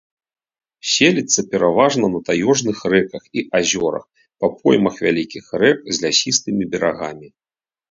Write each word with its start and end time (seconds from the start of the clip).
Селіцца 0.93 1.41
пераважна 1.51 2.05
на 2.13 2.19
таежных 2.29 2.77
рэках 2.95 3.23
і 3.41 3.45
азёрах 3.61 4.05
па 4.39 4.47
поймах 4.59 4.95
вялікіх 5.09 5.45
рэк 5.67 5.77
з 5.95 6.05
лясістымі 6.09 6.63
берагамі. 6.75 7.27